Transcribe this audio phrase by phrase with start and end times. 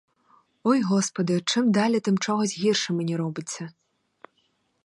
[0.63, 3.69] Ой господи, чим далі, тим чогось гірше мені робиться.